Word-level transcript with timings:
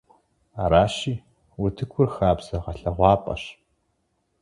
Аращи, 0.63 1.13
утыкур 1.63 2.07
хабзэ 2.15 2.57
гъэлъэгъуапӀэщ. 2.63 3.43